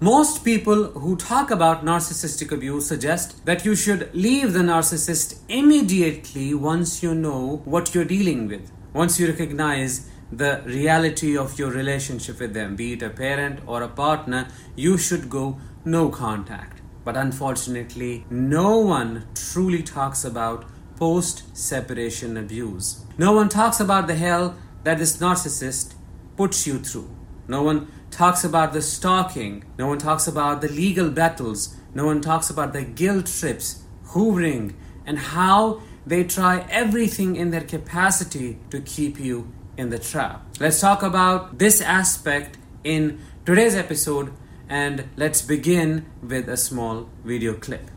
[0.00, 6.54] Most people who talk about narcissistic abuse suggest that you should leave the narcissist immediately
[6.54, 12.38] once you know what you're dealing with, once you recognize the reality of your relationship
[12.38, 16.80] with them, be it a parent or a partner, you should go no contact.
[17.04, 23.04] But unfortunately, no one truly talks about post separation abuse.
[23.18, 24.54] No one talks about the hell
[24.84, 25.94] that this narcissist
[26.36, 27.10] puts you through.
[27.48, 29.64] No one talks about the stalking.
[29.78, 31.76] No one talks about the legal battles.
[31.94, 34.74] No one talks about the guilt trips, hoovering,
[35.06, 40.44] and how they try everything in their capacity to keep you in the trap.
[40.58, 44.32] Let's talk about this aspect in today's episode
[44.68, 47.90] and let's begin with a small video clip.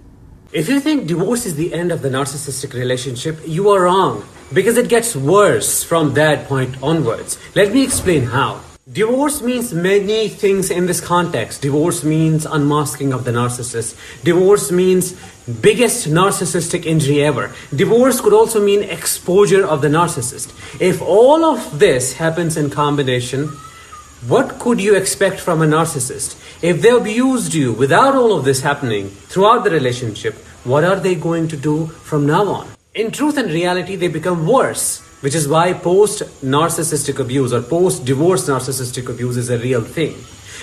[0.54, 4.78] If you think divorce is the end of the narcissistic relationship, you are wrong because
[4.78, 7.38] it gets worse from that point onwards.
[7.56, 8.60] Let me explain how.
[8.92, 11.62] Divorce means many things in this context.
[11.62, 13.96] Divorce means unmasking of the narcissist.
[14.26, 15.16] Divorce means
[15.62, 17.56] biggest narcissistic injury ever.
[17.74, 20.52] Divorce could also mean exposure of the narcissist.
[20.82, 23.48] If all of this happens in combination,
[24.28, 26.36] what could you expect from a narcissist?
[26.62, 30.34] If they abused you without all of this happening throughout the relationship,
[30.66, 32.68] what are they going to do from now on?
[32.94, 38.06] In truth and reality, they become worse which is why post narcissistic abuse or post
[38.06, 40.16] divorce narcissistic abuse is a real thing.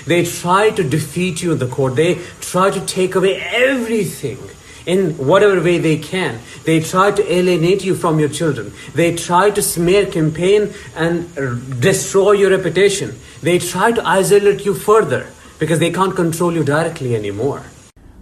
[0.06, 4.38] They try to defeat you in the court, they try to take away everything
[4.86, 6.40] in whatever way they can.
[6.64, 8.72] They try to alienate you from your children.
[8.94, 13.18] They try to smear campaign and destroy your reputation.
[13.42, 17.64] They try to isolate you further because they can't control you directly anymore.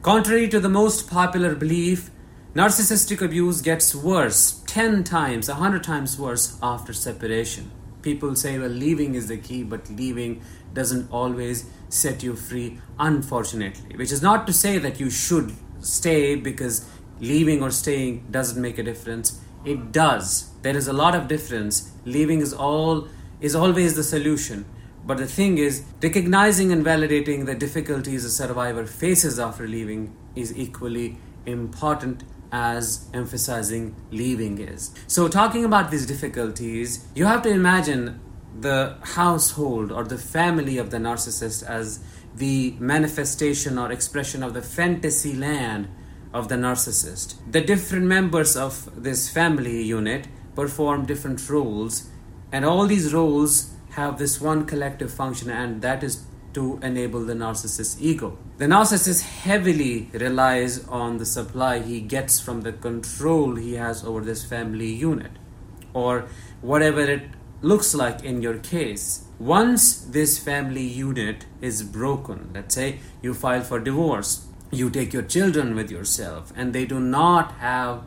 [0.02, 2.10] Contrary to the most popular belief,
[2.56, 7.70] Narcissistic abuse gets worse 10 times, 100 times worse after separation.
[8.02, 10.42] People say, well, leaving is the key, but leaving
[10.74, 13.96] doesn't always set you free, unfortunately.
[13.96, 16.86] Which is not to say that you should stay because
[17.20, 19.40] leaving or staying doesn't make a difference.
[19.64, 20.50] It does.
[20.60, 21.92] There is a lot of difference.
[22.04, 23.08] Leaving is all
[23.40, 24.66] is always the solution.
[25.06, 30.54] But the thing is, recognizing and validating the difficulties a survivor faces after leaving is
[30.54, 32.24] equally important
[32.56, 34.90] as emphasizing leaving is.
[35.06, 38.18] So, talking about these difficulties, you have to imagine
[38.58, 42.00] the household or the family of the narcissist as
[42.34, 45.88] the manifestation or expression of the fantasy land
[46.32, 47.34] of the narcissist.
[47.50, 48.72] The different members of
[49.02, 52.08] this family unit perform different roles,
[52.52, 56.24] and all these roles have this one collective function, and that is
[56.56, 58.38] to enable the narcissist's ego.
[58.56, 64.22] The narcissist heavily relies on the supply he gets from the control he has over
[64.22, 65.32] this family unit,
[65.92, 66.24] or
[66.62, 67.24] whatever it
[67.60, 69.26] looks like in your case.
[69.38, 75.22] Once this family unit is broken, let's say you file for divorce, you take your
[75.22, 78.02] children with yourself, and they do not have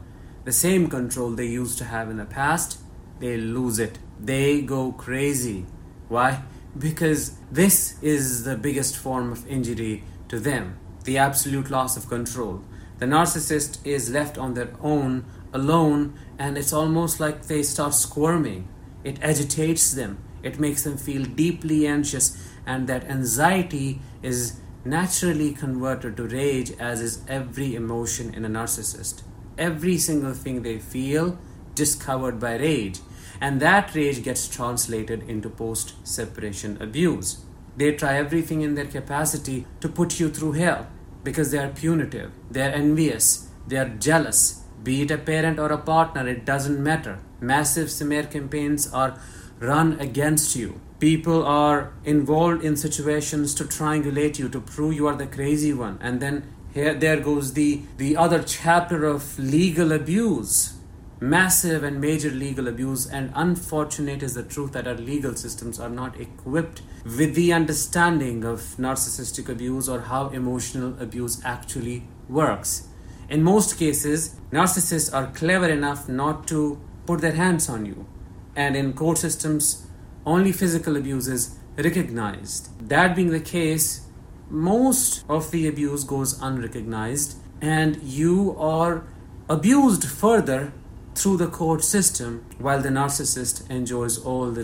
[0.46, 2.80] the same control they used to have in the past,
[3.20, 4.00] they lose it.
[4.20, 5.68] They go crazy.
[6.08, 6.42] Why?
[6.78, 12.62] Because this is the biggest form of injury to them the absolute loss of control.
[13.00, 18.68] The narcissist is left on their own, alone, and it's almost like they start squirming.
[19.04, 26.18] It agitates them, it makes them feel deeply anxious, and that anxiety is naturally converted
[26.18, 29.24] to rage, as is every emotion in a narcissist.
[29.58, 31.40] Every single thing they feel
[31.76, 33.00] discovered by rage
[33.42, 37.46] and that rage gets translated into post separation abuse.
[37.78, 40.88] They try everything in their capacity to put you through hell
[41.24, 44.64] because they are punitive, they are envious, they are jealous.
[44.84, 47.20] Be it a parent or a partner, it doesn't matter.
[47.42, 49.20] Massive smear campaigns are
[49.60, 50.80] run against you.
[51.00, 55.98] People are involved in situations to triangulate you, to prove you are the crazy one.
[56.02, 60.79] And then here there goes the, the other chapter of legal abuse
[61.22, 65.90] massive and major legal abuse and unfortunate is the truth that our legal systems are
[65.90, 72.88] not equipped with the understanding of narcissistic abuse or how emotional abuse actually works.
[73.30, 78.08] In most cases narcissists are clever enough not to put their hands on you.
[78.56, 79.88] And in court systems
[80.26, 82.90] only physical abuse is recognized.
[82.90, 84.06] That being the case
[84.50, 89.04] most of the abuse goes unrecognized and you are
[89.50, 90.72] abused further
[91.20, 94.64] through the court system while the narcissist enjoys all the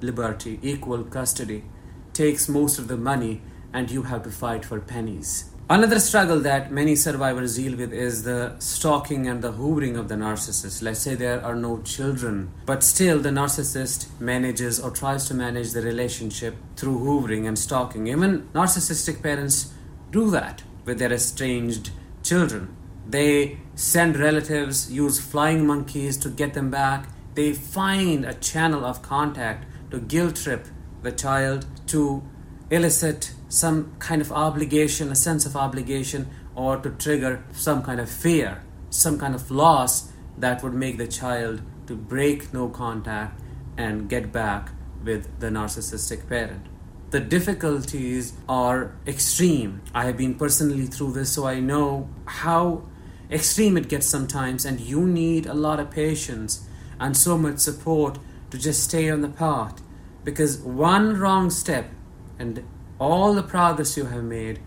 [0.00, 1.64] liberty, equal custody,
[2.12, 3.42] takes most of the money,
[3.72, 5.50] and you have to fight for pennies.
[5.68, 10.14] Another struggle that many survivors deal with is the stalking and the hoovering of the
[10.14, 10.80] narcissist.
[10.80, 15.72] Let's say there are no children, but still the narcissist manages or tries to manage
[15.72, 18.06] the relationship through hoovering and stalking.
[18.06, 19.72] Even narcissistic parents
[20.12, 21.90] do that with their estranged
[22.22, 22.76] children.
[23.08, 27.08] They send relatives, use flying monkeys to get them back.
[27.34, 30.66] They find a channel of contact to guilt trip
[31.02, 32.22] the child, to
[32.70, 38.10] elicit some kind of obligation, a sense of obligation, or to trigger some kind of
[38.10, 43.40] fear, some kind of loss that would make the child to break no contact
[43.76, 44.70] and get back
[45.04, 46.66] with the narcissistic parent.
[47.10, 49.82] The difficulties are extreme.
[49.94, 52.82] I have been personally through this, so I know how
[53.30, 56.66] extreme it gets sometimes, and you need a lot of patience
[56.98, 58.18] and so much support
[58.50, 59.82] to just stay on the path.
[60.24, 61.90] Because one wrong step
[62.38, 62.64] and
[62.98, 64.60] all the progress you have made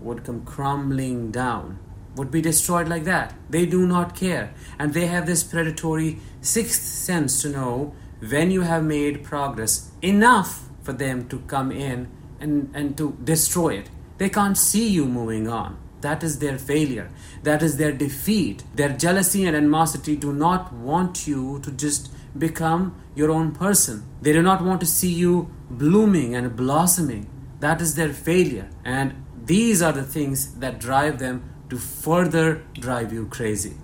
[0.00, 1.78] would come crumbling down,
[2.16, 3.34] would be destroyed like that.
[3.48, 8.62] They do not care, and they have this predatory sixth sense to know when you
[8.62, 12.08] have made progress enough for them to come in
[12.40, 13.90] and, and to destroy it.
[14.18, 15.78] They can't see you moving on.
[16.00, 17.10] That is their failure.
[17.42, 18.64] That is their defeat.
[18.74, 24.04] Their jealousy and animosity do not want you to just become your own person.
[24.22, 27.28] They do not want to see you blooming and blossoming.
[27.60, 28.68] That is their failure.
[28.84, 33.76] And these are the things that drive them to further drive you crazy.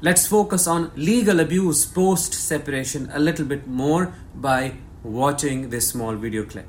[0.00, 6.14] Let's focus on legal abuse post separation a little bit more by watching this small
[6.14, 6.66] video clip.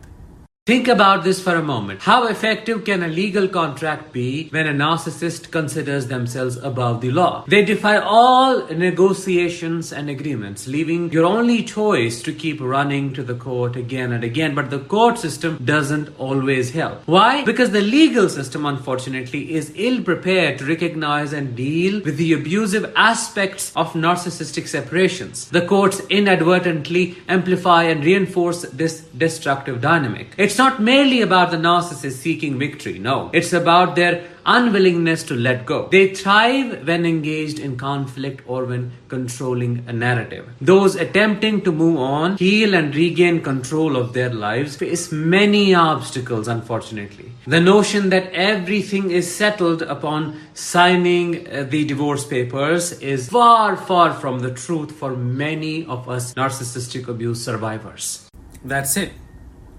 [0.67, 2.01] Think about this for a moment.
[2.01, 7.45] How effective can a legal contract be when a narcissist considers themselves above the law?
[7.47, 13.35] They defy all negotiations and agreements, leaving your only choice to keep running to the
[13.35, 14.55] court again and again.
[14.55, 17.03] But the court system doesn't always help.
[17.07, 17.45] Why?
[17.45, 22.91] Because the legal system, unfortunately, is ill prepared to recognize and deal with the abusive
[22.95, 25.47] aspects of narcissistic separations.
[25.47, 30.33] The courts inadvertently amplify and reinforce this destructive dynamic.
[30.39, 33.29] It's it's not merely about the narcissist seeking victory, no.
[33.33, 35.89] It's about their unwillingness to let go.
[35.91, 40.47] They thrive when engaged in conflict or when controlling a narrative.
[40.61, 46.47] Those attempting to move on, heal, and regain control of their lives face many obstacles,
[46.47, 47.33] unfortunately.
[47.45, 54.13] The notion that everything is settled upon signing uh, the divorce papers is far, far
[54.13, 58.29] from the truth for many of us narcissistic abuse survivors.
[58.63, 59.11] That's it.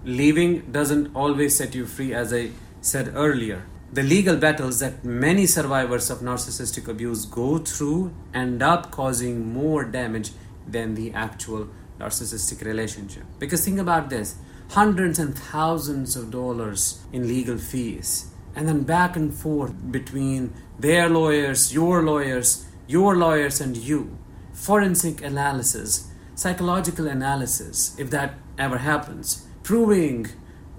[0.06, 2.50] Leaving doesn't always set you free, as I
[2.81, 3.67] said earlier.
[3.93, 9.82] The legal battles that many survivors of narcissistic abuse go through end up causing more
[9.82, 10.31] damage
[10.64, 11.69] than the actual
[11.99, 13.25] narcissistic relationship.
[13.41, 14.37] Because think about this
[14.70, 21.09] hundreds and thousands of dollars in legal fees, and then back and forth between their
[21.09, 24.17] lawyers, your lawyers, your lawyers, and you.
[24.52, 30.28] Forensic analysis, psychological analysis, if that ever happens proving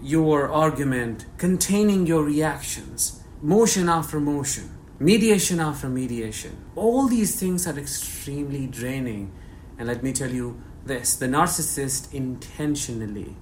[0.02, 6.56] your argument, containing your reactions, motion after motion, mediation after mediation.
[6.74, 9.34] All these things are extremely draining.
[9.78, 13.36] And let me tell you this the narcissist intentionally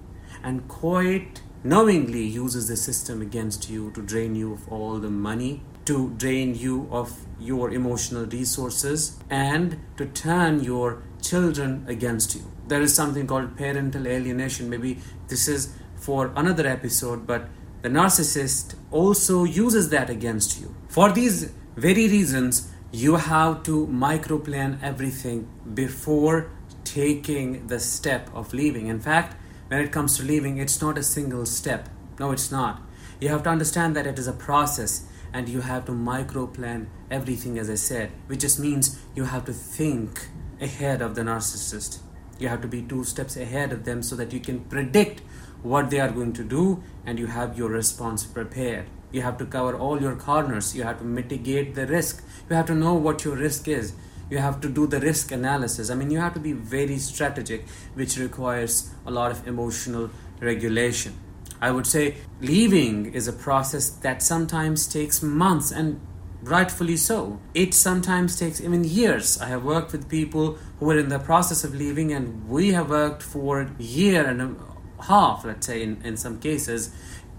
[0.44, 5.62] and quite knowingly uses the system against you to drain you of all the money,
[5.86, 12.82] to drain you of your emotional resources, and to turn your children against you there
[12.82, 14.70] is something called parental alienation.
[14.70, 17.48] Maybe this is for another episode, but
[17.82, 20.76] the narcissist also uses that against you.
[20.88, 26.50] For these very reasons, you have to microplan everything before
[26.84, 28.88] taking the step of leaving.
[28.88, 29.36] In fact,
[29.68, 31.90] when it comes to leaving, it's not a single step.
[32.20, 32.82] No, it's not.
[33.20, 37.60] You have to understand that it is a process and you have to microplan everything,
[37.60, 40.30] as I said, which just means you have to think
[40.62, 42.00] ahead of the narcissist.
[42.40, 45.22] You have to be two steps ahead of them so that you can predict
[45.64, 48.86] what they are going to do and you have your response prepared.
[49.12, 50.76] You have to cover all your corners.
[50.76, 52.24] You have to mitigate the risk.
[52.50, 53.94] You have to know what your risk is.
[54.30, 55.90] You have to do the risk analysis.
[55.90, 60.10] I mean you have to be very strategic which requires a lot of emotional
[60.42, 61.14] regulation.
[61.62, 66.02] I would say leaving is a process that sometimes takes months and
[66.46, 67.40] rightfully so.
[67.54, 69.40] It sometimes takes even years.
[69.42, 72.90] I have worked with people who are in the process of leaving, and we have
[72.90, 76.92] worked for a year and a half, let's say, in, in some cases,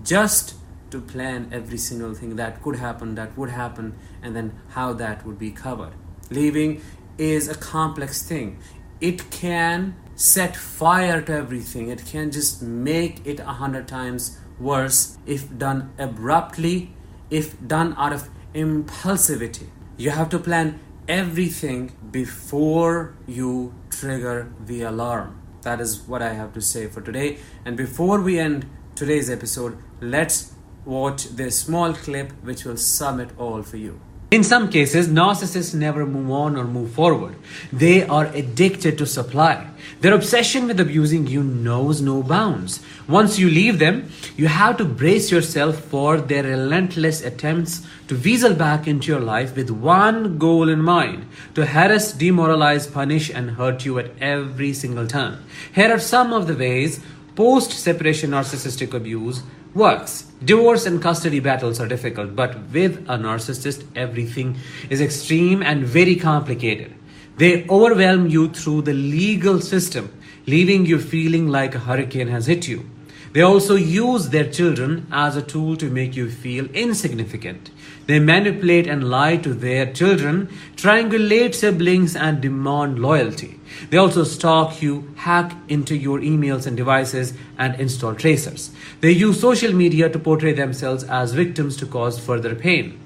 [0.03, 0.55] just
[0.91, 5.25] to plan every single thing that could happen, that would happen, and then how that
[5.27, 5.93] would be covered.
[6.31, 6.83] Leaving
[7.19, 8.59] is a complex thing.
[9.01, 15.19] It can set fire to everything, it can just make it a hundred times worse
[15.27, 16.95] if done abruptly,
[17.29, 19.69] if done out of impulsivity.
[19.99, 25.41] You have to plan everything before you trigger the alarm.
[25.63, 27.39] That is what I have to say for today.
[27.65, 33.31] And before we end today's episode, let's watch this small clip which will sum it
[33.37, 34.01] all for you.
[34.29, 37.37] In some cases, narcissists never move on or move forward.
[37.73, 39.69] They are addicted to supply.
[40.01, 42.81] Their obsession with abusing you knows no bounds.
[43.07, 48.53] Once you leave them, you have to brace yourself for their relentless attempts to weasel
[48.53, 53.85] back into your life with one goal in mind to harass, demoralize, punish, and hurt
[53.85, 55.39] you at every single turn.
[55.73, 56.99] Here are some of the ways
[57.37, 59.43] post separation narcissistic abuse
[59.77, 60.25] works.
[60.43, 64.57] Divorce and custody battles are difficult, but with a narcissist, everything
[64.91, 66.95] is extreme and very complicated.
[67.37, 70.13] They overwhelm you through the legal system,
[70.47, 72.89] leaving you feeling like a hurricane has hit you.
[73.37, 77.71] They also use their children as a tool to make you feel insignificant.
[78.07, 83.61] They manipulate and lie to their children, triangulate siblings, and demand loyalty.
[83.91, 88.71] They also stalk you, hack into your emails and devices, and install tracers.
[89.03, 92.99] They use social media to portray themselves as victims to cause further pain.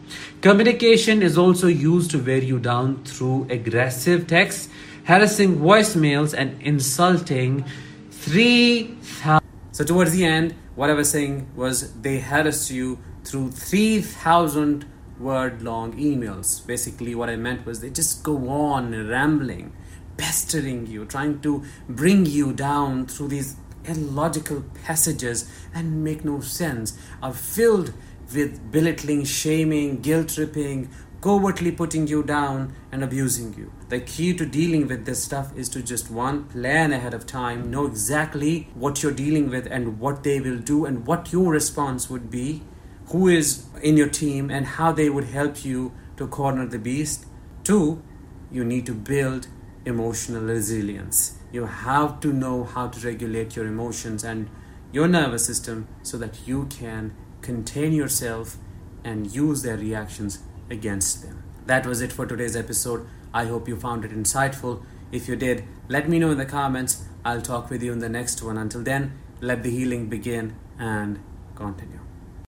[0.43, 4.69] Communication is also used to wear you down through aggressive texts,
[5.03, 7.65] harassing voicemails, and insulting
[8.13, 9.39] 3,000.
[9.81, 14.85] So, towards the end, what I was saying was they harassed you through 3,000
[15.19, 16.67] word long emails.
[16.67, 19.73] Basically, what I meant was they just go on rambling,
[20.19, 23.57] pestering you, trying to bring you down through these
[23.87, 27.95] illogical passages and make no sense, are filled
[28.35, 33.73] with belittling, shaming, guilt tripping, covertly putting you down and abusing you.
[33.89, 37.71] The key to dealing with this stuff is to just one plan ahead of time,
[37.71, 42.09] know exactly what you're dealing with and what they will do and what your response
[42.09, 42.62] would be,
[43.09, 47.27] who is in your team and how they would help you to corner the beast.
[47.65, 48.03] Two,
[48.50, 49.49] you need to build
[49.85, 51.39] emotional resilience.
[51.53, 54.49] You have to know how to regulate your emotions and
[54.93, 58.57] your nervous system so that you can contain yourself
[59.05, 61.43] and use their reactions against them.
[61.67, 63.07] That was it for today's episode.
[63.33, 64.83] I hope you found it insightful.
[65.12, 67.05] If you did, let me know in the comments.
[67.25, 68.57] I'll talk with you in the next one.
[68.57, 71.21] Until then, let the healing begin and
[71.55, 72.10] continue.